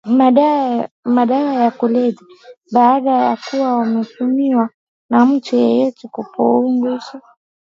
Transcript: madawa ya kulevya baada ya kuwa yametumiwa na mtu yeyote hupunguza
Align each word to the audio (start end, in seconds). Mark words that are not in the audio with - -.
madawa 1.15 1.53
ya 1.53 1.71
kulevya 1.71 2.25
baada 2.73 3.11
ya 3.11 3.37
kuwa 3.37 3.67
yametumiwa 3.69 4.69
na 5.09 5.25
mtu 5.25 5.55
yeyote 5.55 6.09
hupunguza 6.13 7.21